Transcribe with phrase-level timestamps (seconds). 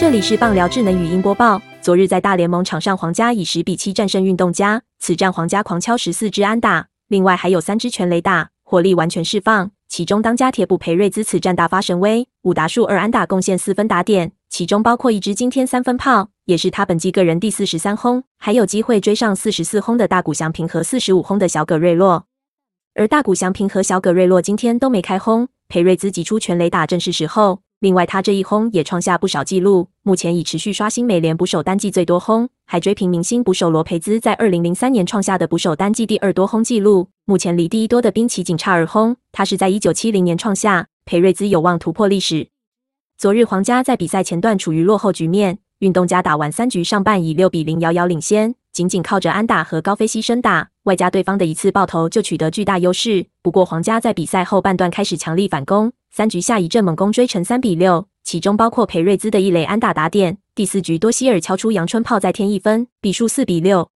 [0.00, 1.60] 这里是棒聊智能语音播报。
[1.82, 4.80] 昨日在大联盟场上，皇家以十比七战胜运动家。
[4.98, 9.70] 此战皇家狂敲十四支安打，另外还有三支全垒打，火力完全释放。
[9.88, 22.24] 其中当家铁捕裴瑞兹此战大发神威，五打数二安打，贡献四分打点，其中包括一支惊天三分炮，也是他本季个人第四十三轰，还有机会追上四十四轰的大谷翔平和四十五轰的小葛瑞洛。
[22.94, 27.60] 而大谷翔平和小葛瑞洛今天都没开轰，裴瑞兹挤出全垒打正是时候。
[27.80, 37.08] 另外，他这一轰也创下不少纪录，目前已持续刷新美联捕手单季最多轰，还追平明星捕手罗培兹在二零零三年创下的捕手单季第二多轰纪录。
[37.24, 42.48] 目前离第一多的兵棋仅差二轰，他是在一九七零年创下，裴瑞兹有望突破历史。
[43.16, 53.24] 昨日皇家在比赛前段处于落后局面，运动家打完三局上半以六比零遥遥领先，仅仅靠着安打和高飞牺牲打，外加对方的一次爆头就取得巨大优势。
[53.42, 55.90] 不过皇家在比赛后半段开始强力反攻。
[56.12, 60.38] 三局下一阵猛攻追成三比六，其中包括裴瑞兹的一垒安打打点。
[60.56, 63.88] 第四局多希尔敲出阳春炮再添一分，比数四比六。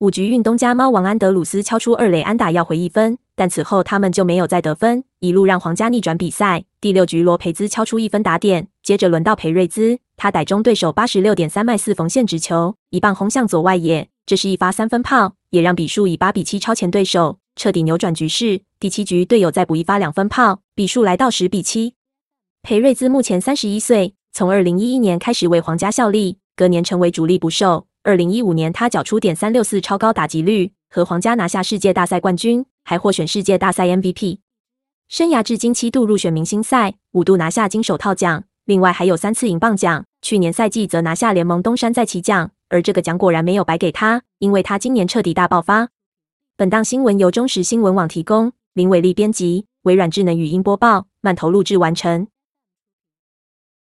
[0.00, 6.64] 五局运东家猫王安德鲁斯敲出二垒安打要回一分，但此后他们就没有再得分，一路让皇家逆转比赛。
[6.80, 17.38] 第六局罗培兹敲出一分打点，接着轮到裴瑞兹，他逮中对手八十六点三迈四缝线直球，一棒轰向左外野，这是一发三分炮，也让比数以八比七超前对手。
[17.56, 18.62] 彻底扭转局势。
[18.80, 21.94] 第七局，队友再补一发两分炮，比数来到十比七。
[22.62, 27.86] 裴瑞兹目前三十一岁，从二零一一年开始为皇家效力，隔年成为主力捕手。
[28.02, 34.38] 二零一五年，他缴出点三六四超高打击率，和皇家拿下世界大赛冠军，还获选世界大赛 MVP。
[35.08, 40.04] 生涯至今七度入选明星赛，五度拿下金手套奖，另外还有三次银棒奖。
[40.20, 45.88] 去年赛季则拿下联盟东山再起奖，而这个奖果然没有白给他，因为他今年彻底大爆发。
[46.56, 52.28] 本档新闻由中时新闻网提供，林伟利编辑，微软智能语音播报，慢投录制完成。